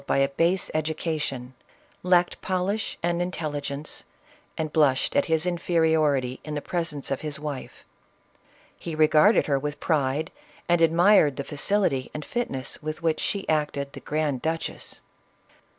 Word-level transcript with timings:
by 0.07 0.17
a 0.17 0.29
base 0.29 0.71
education, 0.73 1.53
lacked 2.01 2.41
polish 2.41 2.97
and 3.03 3.21
intelligence, 3.21 4.03
and 4.57 4.73
blushed 4.73 5.15
at 5.15 5.25
his 5.25 5.45
inferiority 5.45 6.39
in 6.43 6.55
the 6.55 6.59
presence 6.61 7.11
of 7.11 7.21
his 7.21 7.39
wife. 7.39 7.85
He 8.75 8.95
regarded 8.95 9.45
her 9.45 9.59
with 9.59 9.79
pride, 9.79 10.31
and 10.67 10.81
admired 10.81 11.35
the 11.35 11.43
facility 11.43 12.09
and 12.15 12.25
fitness 12.25 12.81
with 12.81 13.03
which 13.03 13.19
she 13.19 13.47
acted 13.47 13.93
the 13.93 13.99
grand 13.99 14.41
duchess. 14.41 15.01